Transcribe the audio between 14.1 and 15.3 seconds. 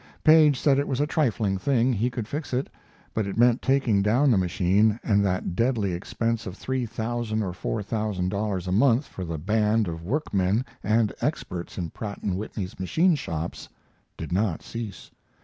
did not cease.